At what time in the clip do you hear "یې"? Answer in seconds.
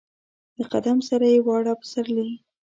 1.33-1.39